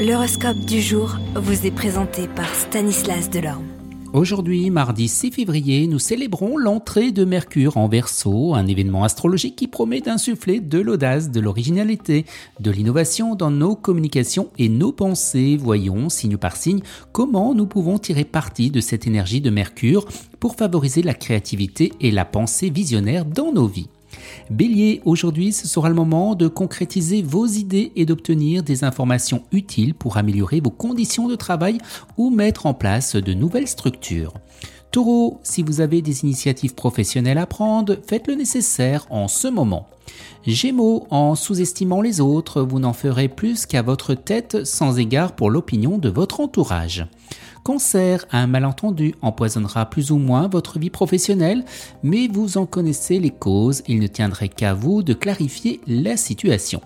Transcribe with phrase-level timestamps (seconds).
[0.00, 3.66] L'horoscope du jour vous est présenté par Stanislas Delorme.
[4.14, 9.68] Aujourd'hui, mardi 6 février, nous célébrons l'entrée de Mercure en Verseau, un événement astrologique qui
[9.68, 12.24] promet d'insuffler de l'audace, de l'originalité,
[12.60, 15.58] de l'innovation dans nos communications et nos pensées.
[15.60, 16.80] Voyons, signe par signe,
[17.12, 20.06] comment nous pouvons tirer parti de cette énergie de Mercure
[20.38, 23.90] pour favoriser la créativité et la pensée visionnaire dans nos vies.
[24.50, 29.94] Bélier, aujourd'hui ce sera le moment de concrétiser vos idées et d'obtenir des informations utiles
[29.94, 31.78] pour améliorer vos conditions de travail
[32.16, 34.34] ou mettre en place de nouvelles structures.
[34.90, 39.88] Taureau, si vous avez des initiatives professionnelles à prendre, faites le nécessaire en ce moment.
[40.46, 45.50] Gémeaux, en sous-estimant les autres, vous n'en ferez plus qu'à votre tête sans égard pour
[45.50, 47.06] l'opinion de votre entourage.
[47.62, 51.64] Cancer, un malentendu empoisonnera plus ou moins votre vie professionnelle,
[52.02, 56.80] mais vous en connaissez les causes, il ne tiendrait qu'à vous de clarifier la situation.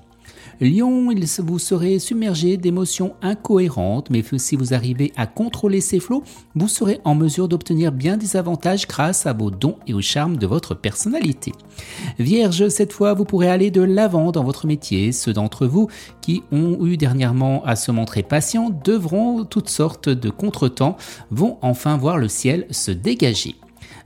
[0.61, 1.09] Lion,
[1.39, 6.23] vous serez submergé d'émotions incohérentes, mais si vous arrivez à contrôler ces flots,
[6.55, 10.37] vous serez en mesure d'obtenir bien des avantages grâce à vos dons et au charme
[10.37, 11.53] de votre personnalité.
[12.19, 15.13] Vierge, cette fois, vous pourrez aller de l'avant dans votre métier.
[15.13, 15.89] Ceux d'entre vous
[16.21, 20.97] qui ont eu dernièrement à se montrer patients devront toutes sortes de contretemps,
[21.31, 23.57] vont enfin voir le ciel se dégager.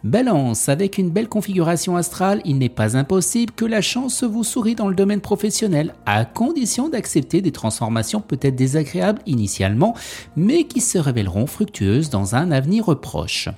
[0.05, 4.77] Balance, avec une belle configuration astrale, il n'est pas impossible que la chance vous sourie
[4.77, 9.97] dans le domaine professionnel, à condition d'accepter des transformations peut-être désagréables initialement,
[10.37, 13.49] mais qui se révéleront fructueuses dans un avenir proche.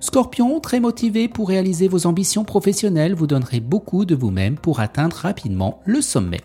[0.00, 5.16] Scorpion, très motivé pour réaliser vos ambitions professionnelles, vous donnerez beaucoup de vous-même pour atteindre
[5.16, 6.42] rapidement le sommet.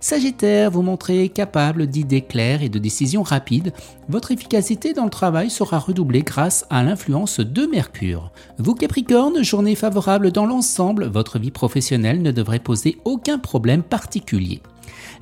[0.00, 3.72] Sagittaire, vous montrez capable d'idées claires et de décisions rapides.
[4.08, 8.30] Votre efficacité dans le travail sera redoublée grâce à l'influence de Mercure.
[8.58, 14.60] Vous Capricorne, journée favorable dans l'ensemble, votre vie professionnelle ne devrait poser aucun problème particulier.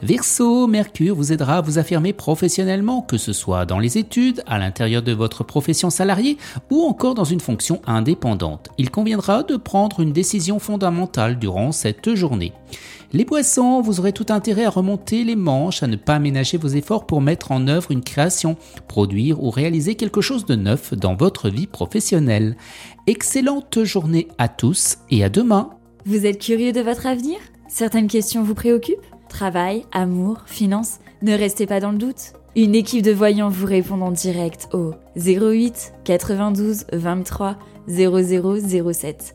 [0.03, 4.59] Verseau, Mercure vous aidera à vous affirmer professionnellement, que ce soit dans les études, à
[4.59, 6.37] l'intérieur de votre profession salariée
[6.71, 8.69] ou encore dans une fonction indépendante.
[8.79, 12.53] Il conviendra de prendre une décision fondamentale durant cette journée.
[13.17, 16.69] Les poissons, vous aurez tout intérêt à remonter les manches, à ne pas ménager vos
[16.69, 21.15] efforts pour mettre en œuvre une création, produire ou réaliser quelque chose de neuf dans
[21.15, 22.59] votre vie professionnelle.
[23.07, 25.71] Excellente journée à tous et à demain.
[26.05, 27.39] Vous êtes curieux de votre avenir?
[27.69, 29.01] Certaines questions vous préoccupent?
[29.31, 32.35] Travail, amour, finances Ne restez pas dans le doute.
[32.55, 37.57] Une équipe de voyants vous répond en direct au 08 92 23
[37.89, 39.35] 0007.